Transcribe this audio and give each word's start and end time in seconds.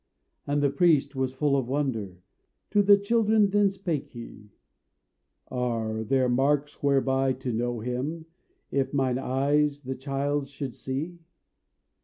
And 0.47 0.63
the 0.63 0.71
priest 0.71 1.15
was 1.15 1.31
full 1.31 1.55
of 1.55 1.67
wonder; 1.67 2.17
To 2.71 2.81
the 2.81 2.97
children 2.97 3.51
then 3.51 3.69
spake 3.69 4.07
he 4.09 4.49
"Are 5.49 6.03
there 6.03 6.27
marks 6.27 6.81
whereby 6.81 7.33
to 7.33 7.53
know 7.53 7.81
him 7.81 8.25
If 8.71 8.95
mine 8.95 9.19
eyes 9.19 9.83
the 9.83 9.93
child 9.95 10.47
should 10.49 10.73
see?" 10.73 11.19